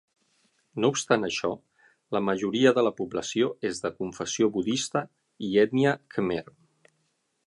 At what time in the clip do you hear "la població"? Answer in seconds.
2.87-3.51